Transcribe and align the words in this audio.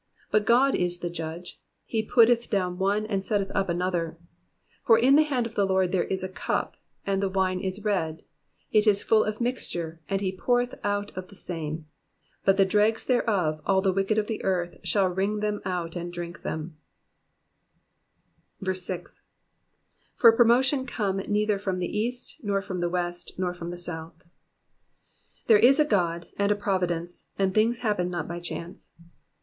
7 0.29 0.29
But 0.31 0.45
God 0.47 0.73
is 0.73 0.97
the 0.97 1.11
judge: 1.11 1.61
he 1.85 2.01
putteth 2.01 2.49
down 2.49 2.79
one, 2.79 3.05
and 3.05 3.23
setteth 3.23 3.51
up 3.53 3.69
another. 3.69 4.17
Digitized 4.17 4.17
by 4.17 4.17
VjOOQIC 4.17 4.17
392 4.17 4.17
EXPOSITIOKS 4.17 4.17
OF 4.17 4.23
THE 4.41 4.59
PSALXS. 4.65 4.73
8 4.73 4.87
For 4.87 4.97
in 4.97 5.15
the 5.15 5.29
hand 5.29 5.45
of 5.45 5.55
the 5.55 5.65
Lord 5.65 5.91
there 5.91 6.03
is 6.05 6.23
a 6.23 6.29
cup, 6.29 6.77
and 7.05 7.21
the 7.21 7.29
wine 7.29 7.59
is 7.59 7.83
red; 7.85 8.23
it 8.71 8.87
is 8.87 9.03
full 9.03 9.23
of 9.23 9.41
mixture; 9.41 10.01
and 10.09 10.21
he 10.21 10.31
poureth 10.31 10.73
out 10.83 11.11
of 11.15 11.27
the 11.27 11.35
same: 11.35 11.85
but 12.43 12.57
the 12.57 12.65
dregs 12.65 13.05
thereof, 13.05 13.61
all 13.63 13.81
the 13.83 13.93
wicked 13.93 14.17
of 14.17 14.25
the 14.25 14.43
earth 14.43 14.77
shall 14.83 15.07
wring 15.07 15.39
them 15.39 15.61
out, 15.65 15.95
and 15.95 16.11
drink 16.11 16.41
them, 16.41 16.77
6. 18.63 19.21
For 20.15 20.31
promotion 20.31 20.87
cometh 20.87 21.27
neither 21.27 21.59
from 21.59 21.77
the 21.77 21.87
easty 21.95 22.39
nor 22.43 22.63
from 22.63 22.79
the 22.79 22.87
toest^ 22.89 23.37
nor 23.37 23.53
from 23.53 23.69
the 23.69 23.77
south.'*'* 23.77 24.23
There 25.45 25.59
is 25.59 25.79
a 25.79 25.85
God, 25.85 26.25
and 26.37 26.51
a 26.51 26.55
providence, 26.55 27.27
and 27.37 27.53
things 27.53 27.81
happen 27.85 28.09
not 28.09 28.27
by 28.27 28.39
chance. 28.39 28.89